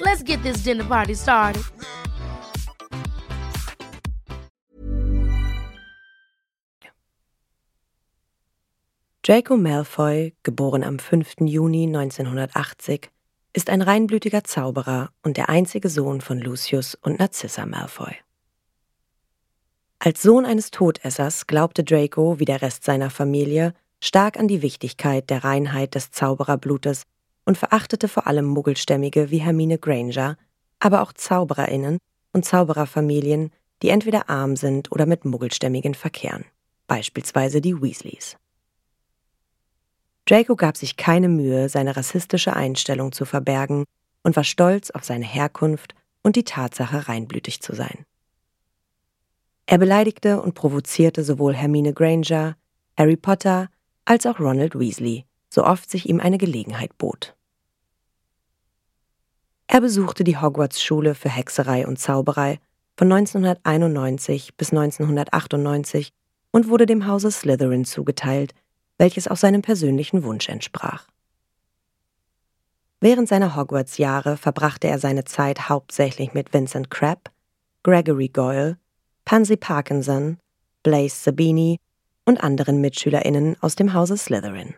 [0.00, 1.62] Let's get this dinner party started.
[9.22, 11.36] Draco Malfoy, geboren am 5.
[11.40, 13.10] Juni 1980,
[13.54, 18.14] ist ein reinblütiger Zauberer und der einzige Sohn von Lucius und Narcissa Malfoy.
[19.98, 23.72] Als Sohn eines Todessers glaubte Draco, wie der Rest seiner Familie,
[24.02, 27.04] stark an die Wichtigkeit der Reinheit des Zaubererblutes
[27.44, 30.36] und verachtete vor allem Muggelstämmige wie Hermine Granger,
[30.78, 31.98] aber auch ZaubererInnen
[32.32, 33.50] und Zaubererfamilien,
[33.82, 36.44] die entweder arm sind oder mit Muggelstämmigen verkehren,
[36.86, 38.36] beispielsweise die Weasleys.
[40.26, 43.84] Draco gab sich keine Mühe, seine rassistische Einstellung zu verbergen
[44.22, 48.06] und war stolz auf seine Herkunft und die Tatsache, reinblütig zu sein.
[49.66, 52.56] Er beleidigte und provozierte sowohl Hermine Granger,
[52.96, 53.68] Harry Potter
[54.04, 57.36] als auch Ronald Weasley, so oft sich ihm eine Gelegenheit bot.
[59.68, 62.58] Er besuchte die Hogwarts-Schule für Hexerei und Zauberei
[62.96, 66.12] von 1991 bis 1998
[66.50, 68.52] und wurde dem Hause Slytherin zugeteilt,
[68.98, 71.06] welches auch seinem persönlichen Wunsch entsprach.
[73.00, 77.30] Während seiner Hogwarts-Jahre verbrachte er seine Zeit hauptsächlich mit Vincent Crabbe,
[77.84, 78.76] Gregory Goyle,
[79.24, 80.38] Pansy Parkinson,
[80.82, 81.78] Blaise Sabini
[82.24, 84.74] und anderen MitschülerInnen aus dem Hause Slytherin.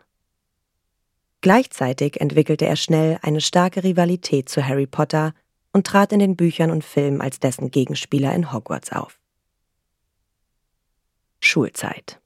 [1.47, 5.33] Gleichzeitig entwickelte er schnell eine starke Rivalität zu Harry Potter
[5.73, 9.21] und trat in den Büchern und Filmen als dessen Gegenspieler in Hogwarts auf.
[11.39, 12.21] Schulzeit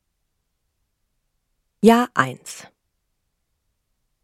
[1.83, 2.67] Jahr 1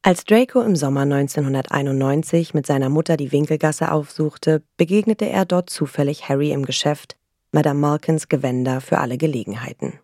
[0.00, 6.30] Als Draco im Sommer 1991 mit seiner Mutter die Winkelgasse aufsuchte, begegnete er dort zufällig
[6.30, 7.18] Harry im Geschäft,
[7.52, 10.00] Madame Malkins Gewänder für alle Gelegenheiten.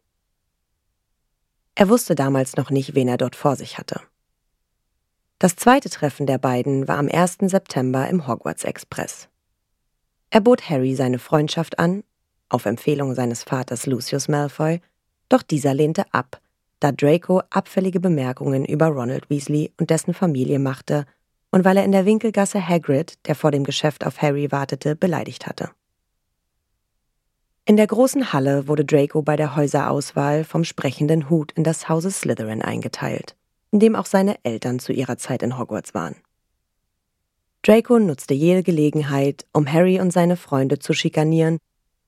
[1.76, 4.03] Er wusste damals noch nicht, wen er dort vor sich hatte.
[5.42, 7.38] Das zweite Treffen der beiden war am 1.
[7.41, 9.28] September im Hogwarts Express.
[10.30, 12.04] Er bot Harry seine Freundschaft an,
[12.48, 14.80] auf Empfehlung seines Vaters Lucius Malfoy,
[15.28, 16.41] doch dieser lehnte ab
[16.78, 21.06] da Draco abfällige Bemerkungen über Ronald Weasley und dessen Familie machte
[21.50, 25.48] und weil er in der Winkelgasse Hagrid, der vor dem Geschäft auf Harry wartete, beleidigt
[25.48, 25.70] hatte.
[27.64, 32.10] In der großen Halle wurde Draco bei der Häuserauswahl vom sprechenden Hut in das Hause
[32.10, 33.36] Slytherin eingeteilt,
[33.72, 36.15] in dem auch seine Eltern zu ihrer Zeit in Hogwarts waren.
[37.62, 41.59] Draco nutzte jede Gelegenheit, um Harry und seine Freunde zu schikanieren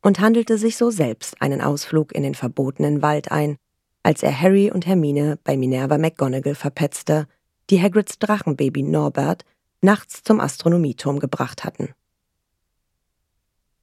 [0.02, 3.56] und handelte sich so selbst einen Ausflug in den verbotenen Wald ein,
[4.02, 7.26] als er Harry und Hermine bei Minerva McGonagall verpetzte,
[7.70, 9.44] die Hagrids Drachenbaby Norbert
[9.80, 11.94] nachts zum Astronomieturm gebracht hatten.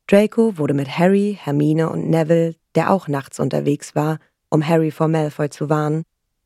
[0.08, 4.20] Draco wurde mit Harry, Hermine und Neville, der auch nachts unterwegs war,
[4.50, 6.04] um Harry vor Malfoy zu warnen,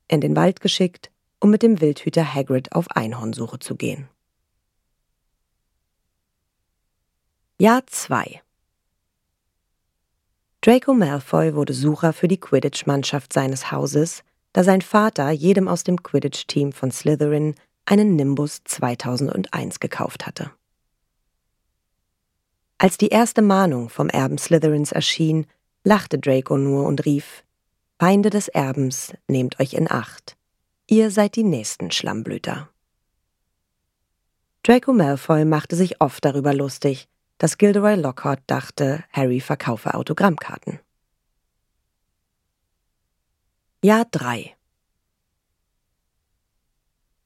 [0.08, 1.10] in den Wald geschickt,
[1.46, 4.10] um mit dem Wildhüter Hagrid auf Einhornsuche zu gehen.
[7.60, 8.42] Jahr 2
[10.62, 14.24] Draco Malfoy wurde Sucher für die Quidditch-Mannschaft seines Hauses,
[14.54, 17.54] da sein Vater jedem aus dem Quidditch-Team von Slytherin
[17.86, 20.50] einen Nimbus 2001 gekauft hatte.
[22.80, 25.46] Als die erste Mahnung vom Erben Slytherins erschien,
[25.84, 27.44] lachte Draco nur und rief
[28.00, 30.36] Feinde des Erbens, nehmt euch in Acht.
[30.88, 32.70] Ihr seid die nächsten Schlammblüter.
[34.62, 37.08] Draco Malfoy machte sich oft darüber lustig,
[37.40, 40.80] dass Gilderoy Lockhart dachte, Harry verkaufe Autogrammkarten.
[43.84, 44.56] Jahr 3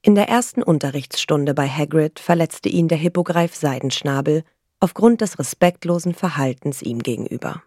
[0.03, 4.45] In der ersten Unterrichtsstunde bei Hagrid verletzte ihn der Hippogreif Seidenschnabel
[4.79, 7.61] aufgrund des respektlosen Verhaltens ihm gegenüber.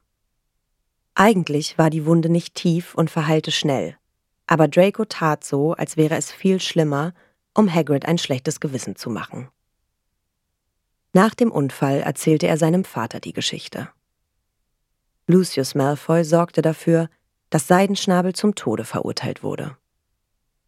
[1.14, 3.98] Eigentlich war die Wunde nicht tief und verheilte schnell,
[4.46, 7.14] aber Draco tat so, als wäre es viel schlimmer,
[7.54, 9.48] um Hagrid ein schlechtes Gewissen zu machen.
[11.12, 13.88] Nach dem Unfall erzählte er seinem Vater die Geschichte.
[15.26, 17.08] Lucius Malfoy sorgte dafür,
[17.50, 19.76] dass Seidenschnabel zum Tode verurteilt wurde.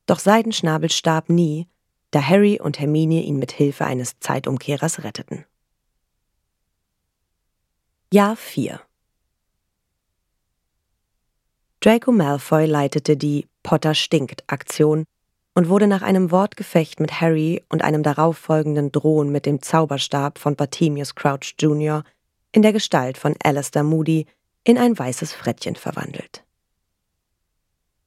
[0.07, 1.67] Doch Seidenschnabel starb nie,
[2.11, 5.47] da Harry und Hermine ihn mit Hilfe eines Zeitumkehrers retteten.
[8.13, 8.81] Jahr 4
[11.81, 15.07] Draco Malfoy leitete die Potter stinkt Aktion
[15.55, 20.55] und wurde nach einem Wortgefecht mit Harry und einem darauffolgenden Drohen mit dem Zauberstab von
[20.55, 22.05] Bartemius Crouch Jr.
[22.53, 24.27] in der Gestalt von Alistair Moody
[24.63, 26.45] in ein weißes Frettchen verwandelt.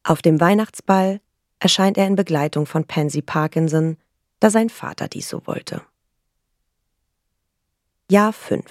[0.03, 1.19] Auf dem Weihnachtsball
[1.59, 3.97] erscheint er in Begleitung von Pansy Parkinson,
[4.39, 5.81] da sein Vater dies so wollte.
[8.09, 8.63] Jahr 5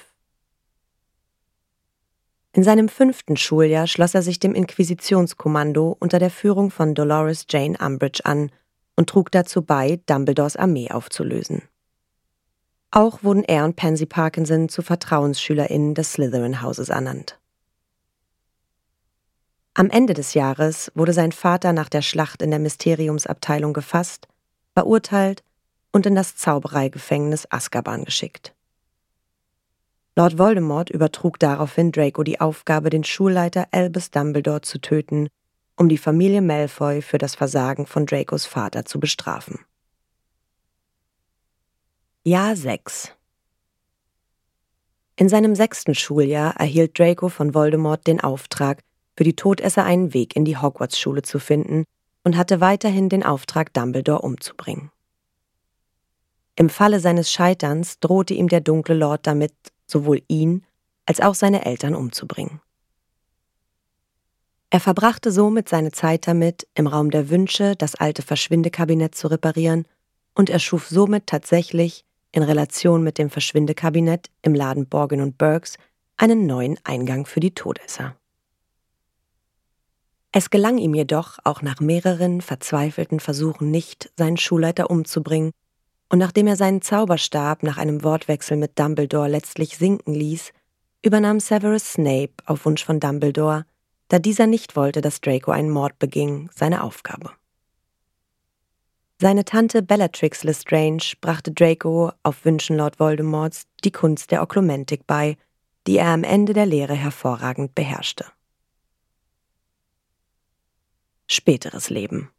[2.56, 7.76] In seinem fünften Schuljahr schloss er sich dem Inquisitionskommando unter der Führung von Dolores Jane
[7.79, 8.50] Umbridge an
[8.97, 11.64] und trug dazu bei, Dumbledores Armee aufzulösen.
[12.91, 17.38] Auch wurden er und Pansy Parkinson zu VertrauensschülerInnen des Slytherin-Hauses ernannt.
[19.75, 24.29] Am Ende des Jahres wurde sein Vater nach der Schlacht in der Mysteriumsabteilung gefasst,
[24.73, 25.44] verurteilt
[25.93, 28.56] und in das Zaubereigefängnis Azkaban geschickt.
[30.16, 35.28] Lord Voldemort übertrug daraufhin Draco die Aufgabe, den Schulleiter Albus Dumbledore zu töten
[35.76, 39.60] um die Familie Malfoy für das Versagen von Dracos Vater zu bestrafen.
[42.24, 43.12] Jahr 6
[45.16, 48.82] In seinem sechsten Schuljahr erhielt Draco von Voldemort den Auftrag,
[49.16, 51.84] für die Todesser einen Weg in die Hogwarts-Schule zu finden
[52.24, 54.90] und hatte weiterhin den Auftrag, Dumbledore umzubringen.
[56.56, 59.52] Im Falle seines Scheiterns drohte ihm der dunkle Lord damit,
[59.86, 60.64] sowohl ihn
[61.06, 62.60] als auch seine Eltern umzubringen.
[64.70, 69.86] Er verbrachte somit seine Zeit damit, im Raum der Wünsche das alte Verschwindekabinett zu reparieren
[70.34, 75.78] und erschuf somit tatsächlich, in Relation mit dem Verschwindekabinett im Laden Borgin und Burks,
[76.18, 78.16] einen neuen Eingang für die Todesser.
[80.32, 85.52] Es gelang ihm jedoch auch nach mehreren verzweifelten Versuchen nicht, seinen Schulleiter umzubringen,
[86.08, 90.53] und nachdem er seinen Zauberstab nach einem Wortwechsel mit Dumbledore letztlich sinken ließ,
[91.03, 93.64] übernahm Severus Snape auf Wunsch von Dumbledore
[94.08, 97.32] da dieser nicht wollte, dass Draco einen Mord beging, seine Aufgabe.
[99.20, 105.37] Seine Tante Bellatrix Lestrange brachte Draco auf Wünschen Lord Voldemorts die Kunst der Oklumentik bei,
[105.87, 108.26] die er am Ende der Lehre hervorragend beherrschte.
[111.26, 112.31] Späteres Leben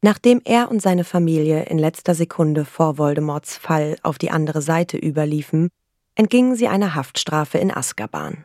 [0.00, 4.96] Nachdem er und seine Familie in letzter Sekunde vor Voldemorts Fall auf die andere Seite
[4.96, 5.70] überliefen,
[6.14, 8.44] entgingen sie einer Haftstrafe in Azkaban.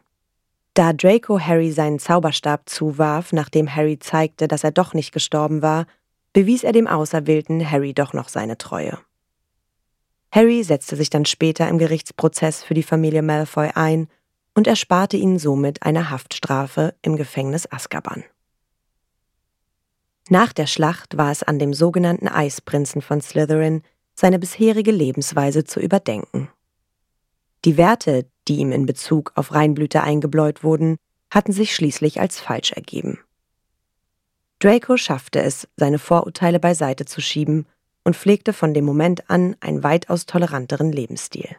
[0.73, 5.85] Da Draco Harry seinen Zauberstab zuwarf, nachdem Harry zeigte, dass er doch nicht gestorben war,
[6.33, 8.97] bewies er dem Auserwählten Harry doch noch seine Treue.
[10.31, 14.07] Harry setzte sich dann später im Gerichtsprozess für die Familie Malfoy ein
[14.55, 18.23] und ersparte ihnen somit eine Haftstrafe im Gefängnis Azkaban.
[20.29, 23.83] Nach der Schlacht war es an dem sogenannten Eisprinzen von Slytherin,
[24.15, 26.49] seine bisherige Lebensweise zu überdenken.
[27.65, 30.97] Die Werte, die ihm in Bezug auf Reinblüter eingebläut wurden,
[31.29, 33.19] hatten sich schließlich als falsch ergeben.
[34.59, 37.65] Draco schaffte es, seine Vorurteile beiseite zu schieben
[38.03, 41.55] und pflegte von dem Moment an einen weitaus toleranteren Lebensstil.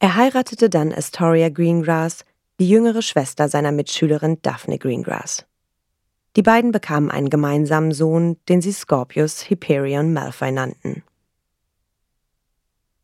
[0.00, 2.24] Er heiratete dann Astoria Greengrass,
[2.58, 5.46] die jüngere Schwester seiner Mitschülerin Daphne Greengrass.
[6.36, 11.02] Die beiden bekamen einen gemeinsamen Sohn, den sie Scorpius Hyperion Malfoy nannten.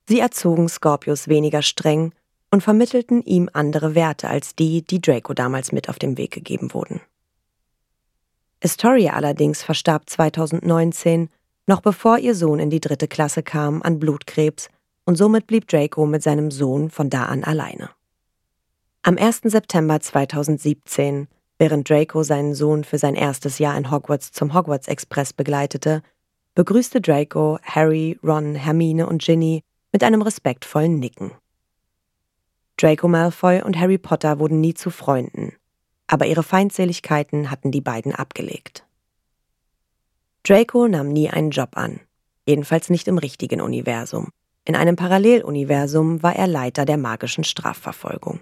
[0.09, 2.13] Sie erzogen Scorpius weniger streng
[2.51, 6.73] und vermittelten ihm andere Werte als die, die Draco damals mit auf den Weg gegeben
[6.73, 7.03] wurden.
[8.65, 11.29] Astoria allerdings verstarb 2019,
[11.67, 14.71] noch bevor ihr Sohn in die dritte Klasse kam, an Blutkrebs
[15.05, 17.91] und somit blieb Draco mit seinem Sohn von da an alleine.
[19.03, 19.43] Am 1.
[19.45, 21.29] September 2017,
[21.59, 26.03] während Draco seinen Sohn für sein erstes Jahr in Hogwarts zum Hogwarts Express begleitete,
[26.55, 29.63] begrüßte Draco Harry, Ron, Hermine und Ginny
[29.93, 31.33] mit einem respektvollen Nicken.
[32.77, 35.53] Draco Malfoy und Harry Potter wurden nie zu Freunden,
[36.07, 38.85] aber ihre Feindseligkeiten hatten die beiden abgelegt.
[40.45, 42.01] Draco nahm nie einen Job an,
[42.47, 44.31] jedenfalls nicht im richtigen Universum.
[44.65, 48.41] In einem Paralleluniversum war er Leiter der magischen Strafverfolgung.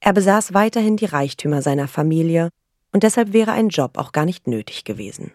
[0.00, 2.48] Er besaß weiterhin die Reichtümer seiner Familie
[2.92, 5.32] und deshalb wäre ein Job auch gar nicht nötig gewesen.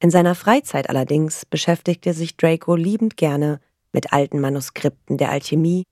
[0.00, 3.60] In seiner Freizeit allerdings beschäftigte sich Draco liebend gerne
[3.92, 5.84] mit alten Manuskripten der Alchemie,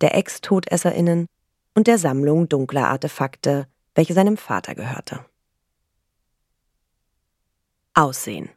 [0.00, 1.26] der Ex-Todesserinnen
[1.74, 5.24] und der Sammlung dunkler Artefakte, welche seinem Vater gehörte.
[7.94, 8.48] Aussehen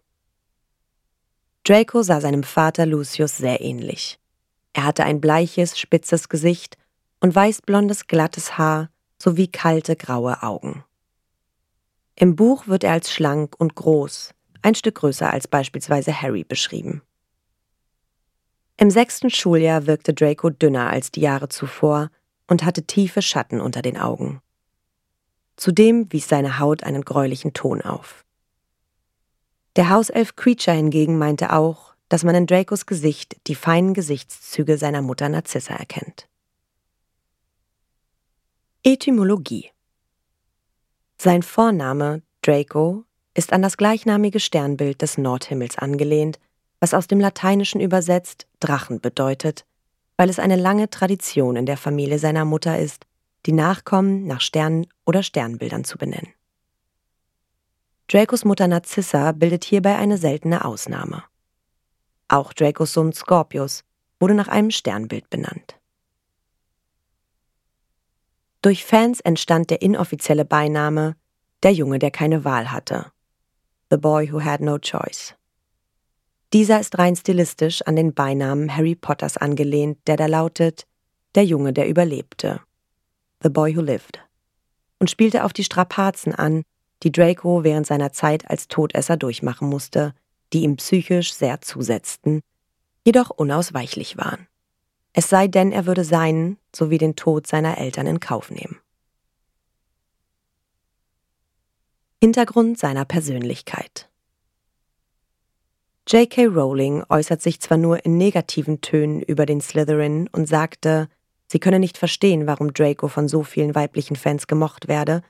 [1.64, 4.20] Draco sah seinem Vater Lucius sehr ähnlich.
[4.74, 6.78] Er hatte ein bleiches, spitzes Gesicht
[7.24, 10.84] und weißblondes, glattes Haar sowie kalte, graue Augen.
[12.16, 17.02] Im Buch wird er als schlank und groß, ein Stück größer als beispielsweise Harry beschrieben.
[18.76, 22.12] Im sechsten Schuljahr wirkte Draco dünner als die Jahre zuvor
[22.48, 24.42] und hatte tiefe Schatten unter den Augen.
[25.56, 28.26] Zudem wies seine Haut einen gräulichen Ton auf.
[29.78, 35.02] Der Hauself Creature hingegen meinte auch, dass man in Dracos Gesicht die feinen Gesichtszüge seiner
[35.02, 36.28] Mutter Narzissa erkennt.
[38.86, 39.72] Etymologie
[41.18, 46.38] Sein Vorname, Draco, ist an das gleichnamige Sternbild des Nordhimmels angelehnt,
[46.82, 49.66] was aus dem Lateinischen übersetzt Drachen bedeutet,
[50.18, 53.06] weil es eine lange Tradition in der Familie seiner Mutter ist,
[53.46, 56.34] die Nachkommen nach Sternen oder Sternbildern zu benennen.
[58.10, 61.24] Dracos Mutter Narzissa bildet hierbei eine seltene Ausnahme.
[62.28, 63.86] Auch Dracos Sohn Scorpius
[64.20, 65.80] wurde nach einem Sternbild benannt.
[68.64, 71.18] Durch Fans entstand der inoffizielle Beiname
[71.64, 73.12] Der Junge, der keine Wahl hatte.
[73.92, 75.36] The Boy Who Had No Choice.
[76.54, 80.88] Dieser ist rein stilistisch an den Beinamen Harry Potters angelehnt, der da lautet
[81.36, 82.62] Der Junge, der überlebte.
[83.42, 84.22] The Boy Who Lived.
[84.98, 86.64] Und spielte auf die Strapazen an,
[87.04, 90.16] die Draco während seiner Zeit als Todesser durchmachen musste,
[90.54, 92.40] die ihm psychisch sehr zusetzten,
[93.04, 94.48] jedoch unausweichlich waren.
[95.14, 98.80] Es sei denn, er würde seinen sowie den Tod seiner Eltern in Kauf nehmen.
[102.22, 104.10] Hintergrund seiner Persönlichkeit
[106.08, 106.48] J.K.
[106.48, 111.08] Rowling äußert sich zwar nur in negativen Tönen über den Slytherin und sagte,
[111.48, 115.22] sie könne nicht verstehen, warum Draco von so vielen weiblichen Fans gemocht werde,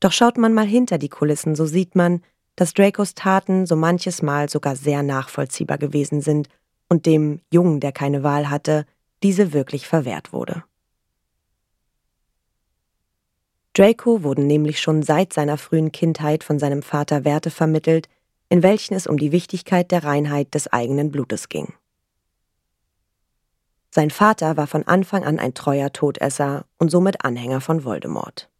[0.00, 2.22] doch schaut man mal hinter die Kulissen, so sieht man,
[2.56, 6.48] dass Dracos Taten so manches Mal sogar sehr nachvollziehbar gewesen sind
[6.88, 8.84] und dem Jungen, der keine Wahl hatte,
[9.22, 10.64] diese wirklich verwehrt wurde.
[13.74, 18.08] Draco wurden nämlich schon seit seiner frühen Kindheit von seinem Vater Werte vermittelt,
[18.50, 21.72] in welchen es um die Wichtigkeit der Reinheit des eigenen Blutes ging.
[23.90, 28.50] Sein Vater war von Anfang an ein treuer Todesser und somit Anhänger von Voldemort.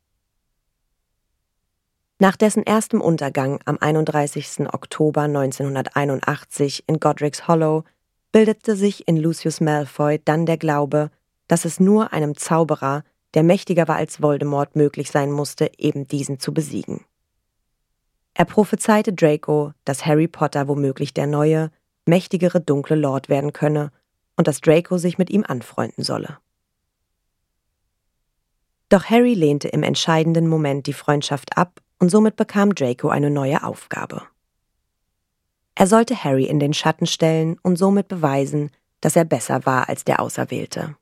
[2.19, 4.61] Nach dessen erstem Untergang am 31.
[4.73, 7.85] Oktober 1981 in Godric's Hollow
[8.33, 11.11] bildete sich in Lucius Malfoy dann der Glaube,
[11.49, 16.41] dass es nur einem Zauberer, der mächtiger war als Voldemort, möglich sein musste, eben diesen
[16.41, 17.05] zu besiegen.
[18.35, 21.71] Er prophezeite Draco, dass Harry Potter womöglich der neue,
[22.07, 23.93] mächtigere dunkle Lord werden könne
[24.37, 26.39] und dass Draco sich mit ihm anfreunden solle.
[28.89, 33.63] Doch Harry lehnte im entscheidenden Moment die Freundschaft ab und somit bekam Draco eine neue
[33.63, 34.23] Aufgabe.
[35.75, 40.05] Er sollte Harry in den Schatten stellen und somit beweisen, dass er besser war als
[40.05, 40.97] der Auserwählte.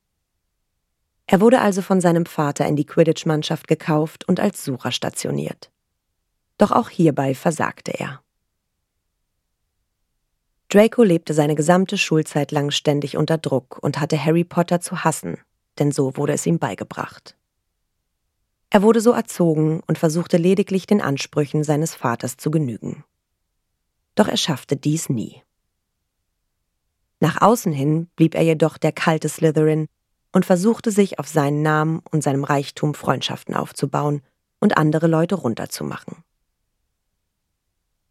[1.27, 5.71] Er wurde also von seinem Vater in die Quidditch-Mannschaft gekauft und als Sucher stationiert.
[6.59, 8.21] Doch auch hierbei versagte er.
[10.69, 15.39] Draco lebte seine gesamte Schulzeit lang ständig unter Druck und hatte Harry Potter zu hassen,
[15.79, 17.37] denn so wurde es ihm beigebracht.
[18.71, 23.05] Er wurde so erzogen und versuchte lediglich den Ansprüchen seines Vaters zu genügen
[24.15, 25.43] doch er schaffte dies nie.
[27.21, 29.89] Nach außen hin blieb er jedoch der kalte Slytherin
[30.33, 34.23] und versuchte sich auf seinen Namen und seinem Reichtum Freundschaften aufzubauen
[34.59, 36.25] und andere Leute runterzumachen.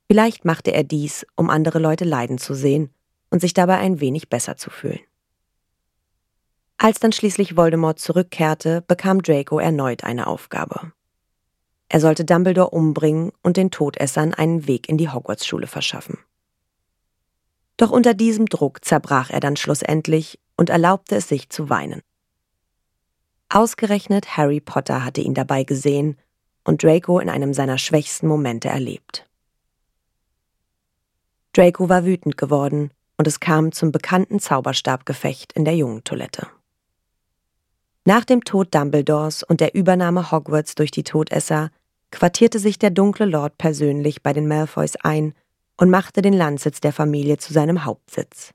[0.07, 2.89] Vielleicht machte er dies, um andere Leute leiden zu sehen
[3.29, 4.99] und sich dabei ein wenig besser zu fühlen.
[6.77, 10.93] Als dann schließlich Voldemort zurückkehrte, bekam Draco erneut eine Aufgabe.
[11.89, 16.19] Er sollte Dumbledore umbringen und den Todessern einen Weg in die Hogwarts-Schule verschaffen.
[17.77, 22.01] Doch unter diesem Druck zerbrach er dann schlussendlich und erlaubte es sich zu weinen.
[23.49, 26.17] Ausgerechnet Harry Potter hatte ihn dabei gesehen
[26.63, 29.27] und Draco in einem seiner schwächsten Momente erlebt.
[31.53, 36.47] Draco war wütend geworden und es kam zum bekannten Zauberstabgefecht in der Jungentoilette.
[38.05, 41.71] Nach dem Tod Dumbledores und der Übernahme Hogwarts durch die Todesser
[42.11, 45.33] quartierte sich der dunkle Lord persönlich bei den Malfoys ein
[45.77, 48.51] und machte den Landsitz der Familie zu seinem Hauptsitz.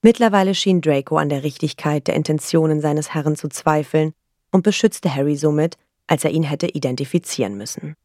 [0.00, 4.12] Mittlerweile schien Draco an der Richtigkeit der Intentionen seines Herrn zu zweifeln
[4.52, 5.76] und beschützte Harry somit,
[6.06, 7.96] als er ihn hätte identifizieren müssen.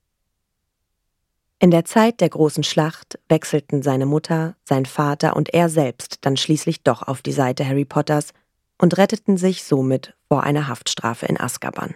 [1.60, 6.36] In der Zeit der großen Schlacht wechselten seine Mutter, sein Vater und er selbst dann
[6.36, 8.34] schließlich doch auf die Seite Harry Potters
[8.78, 11.96] und retteten sich somit vor einer Haftstrafe in Azkaban.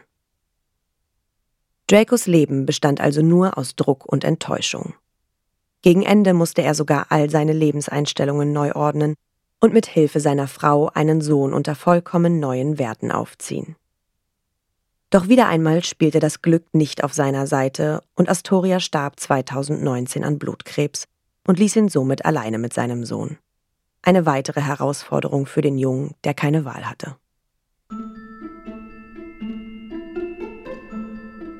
[1.88, 4.94] Dracos Leben bestand also nur aus Druck und Enttäuschung.
[5.82, 9.16] Gegen Ende musste er sogar all seine Lebenseinstellungen neu ordnen
[9.62, 13.78] und mit Hilfe seiner Frau einen Sohn unter vollkommen neuen Werten aufziehen.
[15.10, 20.38] Doch wieder einmal spielte das Glück nicht auf seiner Seite und Astoria starb 2019 an
[20.38, 21.06] Blutkrebs
[21.48, 23.38] und ließ ihn somit alleine mit seinem Sohn.
[24.02, 27.16] Eine weitere Herausforderung für den Jungen, der keine Wahl hatte.